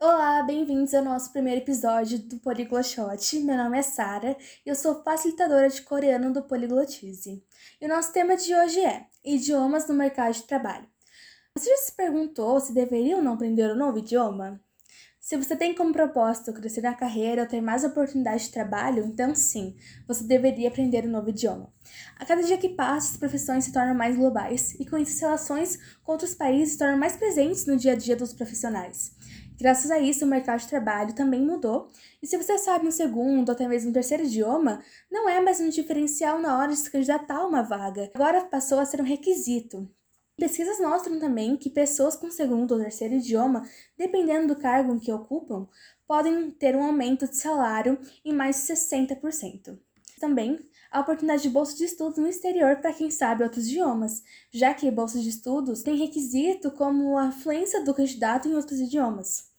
Olá, 0.00 0.42
bem-vindos 0.42 0.92
ao 0.92 1.04
nosso 1.04 1.32
primeiro 1.32 1.60
episódio 1.60 2.18
do 2.18 2.36
Poligloshot. 2.38 3.40
Meu 3.40 3.56
nome 3.56 3.78
é 3.78 3.82
Sara 3.82 4.36
e 4.66 4.68
eu 4.68 4.74
sou 4.74 5.02
facilitadora 5.02 5.68
de 5.68 5.80
coreano 5.82 6.32
do 6.32 6.42
Poliglotize. 6.42 7.42
E 7.80 7.86
o 7.86 7.88
nosso 7.88 8.12
tema 8.12 8.36
de 8.36 8.54
hoje 8.54 8.80
é 8.80 9.06
idiomas 9.24 9.88
no 9.88 9.94
mercado 9.94 10.34
de 10.34 10.42
trabalho. 10.42 10.86
Você 11.56 11.70
já 11.70 11.76
se 11.76 11.92
perguntou 11.92 12.60
se 12.60 12.74
deveria 12.74 13.16
ou 13.16 13.22
não 13.22 13.34
aprender 13.34 13.72
um 13.72 13.76
novo 13.76 13.98
idioma? 13.98 14.60
Se 15.20 15.38
você 15.38 15.56
tem 15.56 15.74
como 15.74 15.90
propósito 15.90 16.52
crescer 16.52 16.82
na 16.82 16.92
carreira 16.92 17.40
ou 17.40 17.48
ter 17.48 17.62
mais 17.62 17.82
oportunidades 17.82 18.44
de 18.44 18.52
trabalho, 18.52 19.06
então 19.06 19.34
sim, 19.34 19.74
você 20.06 20.22
deveria 20.22 20.68
aprender 20.68 21.06
um 21.06 21.10
novo 21.10 21.30
idioma. 21.30 21.72
A 22.18 22.26
cada 22.26 22.42
dia 22.42 22.58
que 22.58 22.68
passa, 22.68 23.12
as 23.12 23.16
profissões 23.16 23.64
se 23.64 23.72
tornam 23.72 23.94
mais 23.94 24.16
globais 24.16 24.74
e 24.78 24.84
com 24.84 24.98
isso 24.98 25.12
as 25.12 25.20
relações 25.20 25.78
com 26.02 26.12
outros 26.12 26.34
países 26.34 26.72
se 26.72 26.78
tornam 26.78 26.98
mais 26.98 27.16
presentes 27.16 27.64
no 27.64 27.74
dia 27.74 27.92
a 27.92 27.96
dia 27.96 28.14
dos 28.14 28.34
profissionais. 28.34 29.16
Graças 29.58 29.90
a 29.90 30.00
isso, 30.00 30.24
o 30.24 30.28
mercado 30.28 30.60
de 30.60 30.68
trabalho 30.68 31.14
também 31.14 31.40
mudou, 31.40 31.88
e 32.20 32.26
se 32.26 32.36
você 32.36 32.58
sabe 32.58 32.88
um 32.88 32.90
segundo 32.90 33.48
ou 33.48 33.54
até 33.54 33.68
mesmo 33.68 33.90
um 33.90 33.92
terceiro 33.92 34.24
idioma, 34.24 34.82
não 35.10 35.28
é 35.28 35.40
mais 35.40 35.60
um 35.60 35.68
diferencial 35.68 36.40
na 36.40 36.58
hora 36.58 36.72
de 36.72 36.76
se 36.76 36.90
candidatar 36.90 37.36
a 37.36 37.46
uma 37.46 37.62
vaga. 37.62 38.10
Agora 38.14 38.44
passou 38.46 38.80
a 38.80 38.84
ser 38.84 39.00
um 39.00 39.04
requisito. 39.04 39.88
Pesquisas 40.36 40.80
mostram 40.80 41.20
também 41.20 41.56
que 41.56 41.70
pessoas 41.70 42.16
com 42.16 42.28
segundo 42.30 42.72
ou 42.72 42.80
terceiro 42.80 43.14
idioma, 43.14 43.62
dependendo 43.96 44.48
do 44.48 44.60
cargo 44.60 44.98
que 44.98 45.12
ocupam, 45.12 45.68
podem 46.06 46.50
ter 46.50 46.74
um 46.74 46.82
aumento 46.82 47.28
de 47.28 47.36
salário 47.36 47.98
em 48.24 48.32
mais 48.32 48.56
de 48.56 48.72
60%. 48.72 49.78
Também 50.20 50.58
a 50.90 51.00
oportunidade 51.00 51.42
de 51.42 51.50
bolsa 51.50 51.76
de 51.76 51.84
estudos 51.84 52.18
no 52.18 52.28
exterior 52.28 52.76
para 52.76 52.92
quem 52.92 53.10
sabe 53.10 53.42
outros 53.42 53.66
idiomas, 53.66 54.22
já 54.52 54.72
que 54.72 54.90
bolsas 54.90 55.22
de 55.22 55.28
estudos 55.28 55.82
têm 55.82 55.96
requisito 55.96 56.70
como 56.70 57.18
a 57.18 57.32
fluência 57.32 57.84
do 57.84 57.92
candidato 57.92 58.48
em 58.48 58.54
outros 58.54 58.78
idiomas. 58.78 59.52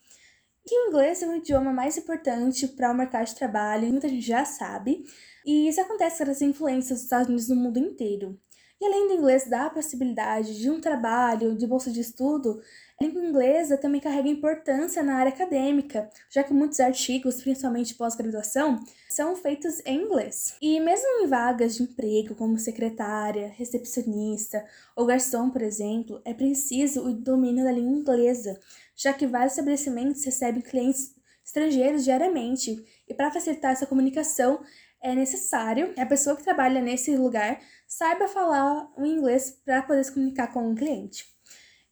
Que 0.65 0.75
o 0.75 0.87
inglês 0.87 1.21
é 1.21 1.27
o 1.27 1.35
idioma 1.35 1.71
mais 1.71 1.97
importante 1.97 2.67
para 2.69 2.91
o 2.91 2.95
mercado 2.95 3.27
de 3.27 3.35
trabalho, 3.35 3.87
muita 3.91 4.09
gente 4.09 4.25
já 4.25 4.45
sabe, 4.45 5.03
e 5.45 5.67
isso 5.67 5.79
acontece 5.79 6.23
graças 6.23 6.37
às 6.37 6.41
influências 6.41 6.99
dos 6.99 7.03
Estados 7.03 7.27
Unidos 7.27 7.49
no 7.49 7.55
mundo 7.55 7.77
inteiro. 7.77 8.39
E 8.79 8.85
além 8.85 9.07
do 9.07 9.13
inglês 9.13 9.49
dar 9.49 9.67
a 9.67 9.69
possibilidade 9.69 10.59
de 10.59 10.69
um 10.69 10.81
trabalho, 10.81 11.55
de 11.55 11.65
bolsa 11.65 11.89
de 11.89 12.01
estudo, 12.01 12.61
a 12.99 13.03
língua 13.03 13.23
inglesa 13.23 13.77
também 13.77 14.01
carrega 14.01 14.27
importância 14.27 15.01
na 15.01 15.15
área 15.15 15.31
acadêmica, 15.31 16.09
já 16.29 16.43
que 16.43 16.53
muitos 16.53 16.79
artigos, 16.81 17.41
principalmente 17.41 17.95
pós-graduação, 17.95 18.83
são 19.09 19.33
feitos 19.35 19.81
em 19.85 20.03
inglês. 20.03 20.55
E 20.61 20.79
mesmo 20.81 21.23
em 21.23 21.27
vagas 21.27 21.75
de 21.75 21.83
emprego, 21.83 22.35
como 22.35 22.57
secretária, 22.57 23.47
recepcionista 23.55 24.65
ou 24.95 25.05
garçom, 25.05 25.49
por 25.49 25.61
exemplo, 25.61 26.21
é 26.25 26.33
preciso 26.33 27.07
o 27.07 27.13
domínio 27.13 27.63
da 27.63 27.71
língua 27.71 27.97
inglesa, 27.97 28.59
já 28.93 29.13
que 29.13 29.25
vários 29.25 29.53
estabelecimentos 29.53 30.23
recebem 30.23 30.61
clientes 30.61 31.15
estrangeiros 31.45 32.03
diariamente, 32.03 32.83
e 33.07 33.13
para 33.13 33.31
facilitar 33.31 33.71
essa 33.71 33.85
comunicação, 33.85 34.59
é 35.05 35.13
necessário 35.13 35.93
que 35.93 36.01
a 36.01 36.05
pessoa 36.05 36.35
que 36.35 36.43
trabalha 36.43 36.81
nesse 36.81 37.15
lugar 37.15 37.61
saiba 37.87 38.27
falar 38.27 38.91
o 38.97 39.05
inglês 39.05 39.51
para 39.63 39.83
poder 39.83 40.03
se 40.03 40.11
comunicar 40.11 40.51
com 40.51 40.71
o 40.71 40.75
cliente. 40.75 41.25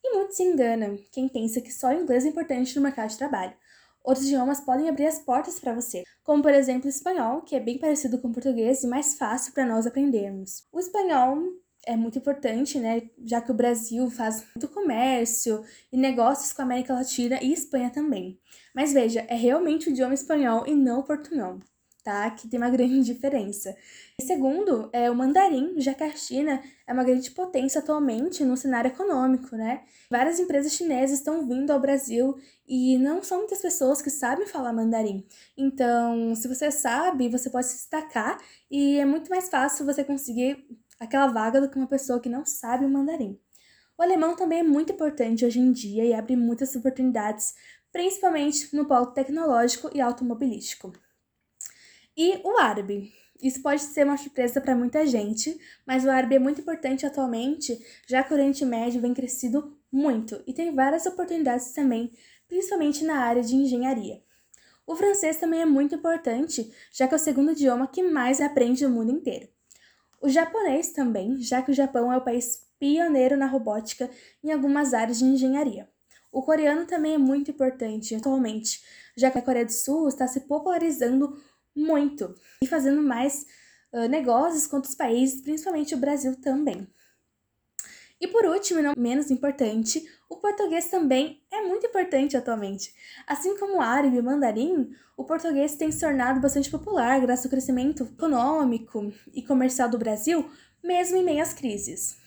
E 0.04 0.16
muito 0.16 0.34
se 0.34 0.42
engana 0.42 0.98
quem 1.12 1.30
pensa 1.30 1.62
que 1.62 1.72
só 1.72 1.90
o 1.90 1.94
inglês 1.94 2.26
é 2.26 2.30
importante 2.30 2.76
no 2.76 2.82
mercado 2.82 3.12
de 3.12 3.18
trabalho. 3.20 3.54
Outros 4.04 4.26
idiomas 4.26 4.62
podem 4.62 4.90
abrir 4.90 5.06
as 5.06 5.20
portas 5.20 5.60
para 5.60 5.76
você, 5.76 6.04
como 6.24 6.42
por 6.42 6.52
exemplo 6.52 6.88
o 6.88 6.90
espanhol, 6.90 7.44
que 7.44 7.56
é 7.56 7.60
bem 7.60 7.78
parecido 7.78 8.18
com 8.18 8.30
o 8.30 8.34
português 8.34 8.84
e 8.84 8.88
mais 8.88 9.16
fácil 9.16 9.54
para 9.54 9.66
nós 9.66 9.86
aprendermos. 9.86 10.68
O 10.72 10.80
espanhol 10.80 11.38
é 11.86 11.96
muito 11.96 12.18
importante, 12.18 12.80
né, 12.80 13.10
já 13.24 13.42
que 13.42 13.52
o 13.52 13.56
Brasil 13.56 14.10
faz 14.10 14.44
muito 14.56 14.68
comércio 14.70 15.64
e 15.92 15.98
negócios 15.98 16.52
com 16.52 16.64
a 16.64 16.66
América 16.66 16.96
Latina 16.96 17.38
e 17.44 17.54
Espanha 17.54 17.92
também. 17.92 18.40
Mas 18.74 18.92
veja, 18.92 19.24
é 19.30 19.36
realmente 19.36 19.88
o 19.88 19.92
idioma 19.92 20.16
espanhol 20.16 20.66
e 20.66 20.74
não 20.74 21.02
o 21.02 21.04
portunhol 21.04 21.60
tá? 22.04 22.30
Que 22.32 22.48
tem 22.48 22.60
uma 22.60 22.70
grande 22.70 23.02
diferença. 23.14 23.76
E 24.20 24.24
segundo, 24.24 24.90
é 24.92 25.10
o 25.10 25.16
mandarim, 25.16 25.80
já 25.80 25.94
que 25.94 26.04
a 26.04 26.12
China 26.12 26.62
é 26.86 26.94
uma 26.94 27.04
grande 27.04 27.32
potência 27.32 27.80
atualmente 27.80 28.44
no 28.44 28.58
cenário 28.58 28.90
econômico, 28.90 29.56
né? 29.56 29.84
Várias 30.10 30.40
empresas 30.40 30.74
chinesas 30.74 31.18
estão 31.18 31.48
vindo 31.48 31.72
ao 31.72 31.80
Brasil 31.80 32.36
e 32.68 32.98
não 32.98 33.24
são 33.24 33.40
muitas 33.40 33.62
pessoas 33.62 34.02
que 34.02 34.10
sabem 34.10 34.46
falar 34.46 34.74
mandarim. 34.74 35.26
Então, 35.58 36.36
se 36.36 36.48
você 36.48 36.70
sabe, 36.70 37.30
você 37.30 37.50
pode 37.50 37.68
se 37.68 37.76
destacar 37.76 38.40
e 38.70 38.98
é 39.00 39.06
muito 39.06 39.30
mais 39.30 39.50
fácil 39.50 39.86
você 39.86 40.04
conseguir 40.04 40.66
aquela 41.00 41.28
vaga 41.28 41.62
do 41.62 41.70
que 41.70 41.78
uma 41.78 41.88
pessoa 41.88 42.20
que 42.20 42.30
não 42.30 42.46
sabe 42.46 42.86
o 42.86 42.90
mandarim. 42.90 43.40
O 43.98 44.02
alemão 44.02 44.36
também 44.36 44.60
é 44.60 44.64
muito 44.64 44.92
importante 44.92 45.46
hoje 45.46 45.60
em 45.60 45.72
dia 45.72 46.04
e 46.04 46.14
abre 46.14 46.36
muitas 46.36 46.76
oportunidades, 46.76 47.54
principalmente 47.92 48.76
no 48.76 48.86
polo 48.88 49.08
tecnológico 49.08 49.90
e 49.94 50.02
automobilístico. 50.02 50.92
E 52.16 52.40
o 52.44 52.58
árabe. 52.58 53.12
Isso 53.42 53.62
pode 53.62 53.82
ser 53.82 54.06
uma 54.06 54.18
surpresa 54.18 54.62
para 54.62 54.76
muita 54.76 55.06
gente, 55.06 55.60
mas 55.86 56.06
o 56.06 56.10
árabe 56.10 56.36
é 56.36 56.40
muito 56.40 56.62
importante 56.62 57.06
atualmente, 57.06 57.78
já 58.08 58.24
que 58.24 58.32
o 58.32 58.38
Oriente 58.38 58.64
Médio 58.64 59.02
vem 59.02 59.14
crescido 59.14 59.78
muito 59.92 60.42
e 60.48 60.54
tem 60.54 60.74
várias 60.74 61.06
oportunidades 61.06 61.72
também, 61.72 62.12
principalmente 62.48 63.04
na 63.04 63.18
área 63.18 63.42
de 63.42 63.56
engenharia. 63.56 64.22
O 64.86 64.96
francês 64.96 65.38
também 65.38 65.62
é 65.62 65.66
muito 65.66 65.96
importante, 65.96 66.72
já 66.92 67.08
que 67.08 67.14
é 67.14 67.18
o 67.18 67.20
segundo 67.20 67.52
idioma 67.52 67.88
que 67.88 68.04
mais 68.04 68.40
aprende 68.40 68.86
no 68.86 68.94
mundo 68.94 69.12
inteiro. 69.12 69.48
O 70.22 70.30
japonês 70.30 70.94
também, 70.94 71.42
já 71.42 71.62
que 71.62 71.72
o 71.72 71.74
Japão 71.74 72.14
é 72.14 72.18
o 72.18 72.24
país 72.24 72.66
pioneiro 72.80 73.36
na 73.36 73.46
robótica 73.46 74.10
em 74.44 74.52
algumas 74.52 74.94
áreas 74.94 75.20
de 75.20 75.26
engenharia. 75.26 75.90
O 76.32 76.42
coreano 76.42 76.86
também 76.86 77.14
é 77.14 77.18
muito 77.18 77.52
importante 77.52 78.16
atualmente, 78.16 78.82
já 79.16 79.30
que 79.30 79.38
a 79.38 79.42
Coreia 79.42 79.66
do 79.66 79.72
Sul 79.72 80.08
está 80.08 80.28
se 80.28 80.42
popularizando 80.42 81.40
muito 81.76 82.36
e 82.62 82.68
fazendo 82.68 83.02
mais 83.02 83.46
uh, 83.92 84.08
negócios 84.08 84.68
com 84.68 84.78
outros 84.78 84.96
países, 84.96 85.42
principalmente 85.42 85.96
o 85.96 85.98
Brasil 85.98 86.36
também. 86.40 86.88
E 88.20 88.28
por 88.28 88.46
último, 88.46 88.80
e 88.80 88.84
não 88.84 88.94
menos 88.98 89.30
importante, 89.30 90.10
o 90.30 90.38
português 90.38 90.86
também 90.90 91.44
é 91.52 91.62
muito 91.62 91.86
importante 91.86 92.38
atualmente. 92.38 92.94
Assim 93.28 93.58
como 93.58 93.78
o 93.78 93.82
árabe 93.82 94.16
e 94.16 94.20
o 94.20 94.24
mandarim, 94.24 94.96
o 95.18 95.26
português 95.26 95.76
tem 95.76 95.92
se 95.92 96.00
tornado 96.00 96.40
bastante 96.40 96.72
popular 96.72 97.20
graças 97.20 97.46
ao 97.46 97.52
crescimento 97.52 98.04
econômico 98.04 99.12
e 99.34 99.42
comercial 99.42 99.90
do 99.90 99.98
Brasil, 99.98 100.50
mesmo 100.82 101.18
em 101.18 101.24
meio 101.24 101.42
às 101.42 101.54
crises. 101.54 102.23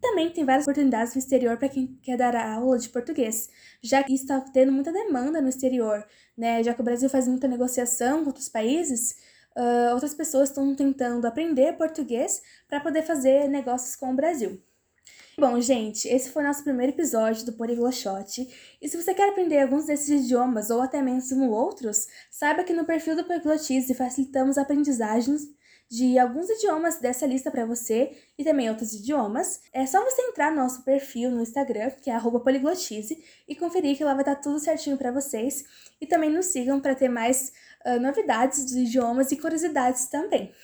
Também 0.00 0.30
tem 0.30 0.44
várias 0.44 0.64
oportunidades 0.64 1.14
no 1.14 1.18
exterior 1.18 1.56
para 1.56 1.68
quem 1.68 1.98
quer 2.02 2.16
dar 2.16 2.36
aula 2.36 2.78
de 2.78 2.88
português, 2.88 3.48
já 3.82 4.02
que 4.02 4.14
está 4.14 4.40
tendo 4.40 4.72
muita 4.72 4.92
demanda 4.92 5.40
no 5.40 5.48
exterior, 5.48 6.06
né? 6.36 6.62
Já 6.62 6.74
que 6.74 6.80
o 6.80 6.84
Brasil 6.84 7.08
faz 7.08 7.26
muita 7.26 7.48
negociação 7.48 8.20
com 8.20 8.26
outros 8.26 8.48
países, 8.48 9.16
uh, 9.56 9.92
outras 9.94 10.14
pessoas 10.14 10.50
estão 10.50 10.74
tentando 10.74 11.26
aprender 11.26 11.76
português 11.76 12.42
para 12.68 12.80
poder 12.80 13.02
fazer 13.02 13.48
negócios 13.48 13.96
com 13.96 14.12
o 14.12 14.16
Brasil. 14.16 14.62
Bom, 15.38 15.60
gente, 15.60 16.08
esse 16.08 16.30
foi 16.30 16.42
nosso 16.42 16.64
primeiro 16.64 16.94
episódio 16.94 17.44
do 17.44 17.52
Poligloshot. 17.52 18.48
E 18.80 18.88
se 18.88 18.96
você 18.96 19.12
quer 19.12 19.28
aprender 19.28 19.60
alguns 19.60 19.84
desses 19.84 20.24
idiomas 20.24 20.70
ou 20.70 20.80
até 20.80 21.02
mesmo 21.02 21.50
outros, 21.50 22.06
saiba 22.30 22.64
que 22.64 22.72
no 22.72 22.86
perfil 22.86 23.14
do 23.14 23.24
Poliglotize 23.24 23.92
facilitamos 23.92 24.56
aprendizagens 24.56 25.42
de 25.90 26.18
alguns 26.18 26.50
idiomas 26.50 26.98
dessa 26.98 27.26
lista 27.26 27.50
para 27.50 27.64
você 27.64 28.16
e 28.36 28.44
também 28.44 28.68
outros 28.68 28.92
idiomas. 28.92 29.60
É 29.72 29.86
só 29.86 30.02
você 30.04 30.22
entrar 30.22 30.50
no 30.50 30.62
nosso 30.62 30.82
perfil 30.84 31.30
no 31.30 31.42
Instagram, 31.42 31.90
que 32.02 32.10
é 32.10 32.18
@poliglotize, 32.18 33.22
e 33.48 33.54
conferir 33.54 33.96
que 33.96 34.04
lá 34.04 34.12
vai 34.12 34.22
estar 34.22 34.36
tudo 34.36 34.58
certinho 34.58 34.96
para 34.96 35.12
vocês. 35.12 35.64
E 36.00 36.06
também 36.06 36.30
nos 36.30 36.46
sigam 36.46 36.80
para 36.80 36.94
ter 36.94 37.08
mais 37.08 37.52
uh, 37.86 38.00
novidades 38.00 38.64
dos 38.64 38.74
idiomas 38.74 39.30
e 39.32 39.36
curiosidades 39.36 40.06
também. 40.06 40.54